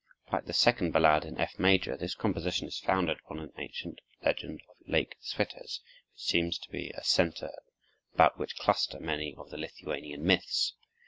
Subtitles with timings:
[0.31, 4.63] Like the second ballade in F major, this composition is founded upon an ancient legend
[4.67, 5.79] of Lake Switez, which
[6.15, 7.51] seems to be a center
[8.11, 10.73] about which cluster many of the Lithuanian myths.